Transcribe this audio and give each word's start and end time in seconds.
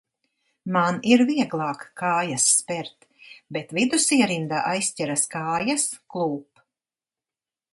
Man 0.75 0.95
ir 1.09 1.21
vieglāk 1.29 1.83
kājas 2.01 2.45
spert, 2.53 3.05
bet 3.57 3.75
vidus 3.79 4.09
ierindā 4.17 4.63
aizķeras 4.71 5.29
kājas, 5.35 5.85
klūp. 6.15 6.65